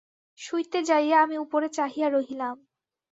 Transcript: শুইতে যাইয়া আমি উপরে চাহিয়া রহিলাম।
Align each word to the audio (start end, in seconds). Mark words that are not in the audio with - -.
শুইতে 0.39 0.79
যাইয়া 0.83 1.17
আমি 1.23 1.35
উপরে 1.37 1.67
চাহিয়া 1.69 2.07
রহিলাম। 2.09 2.55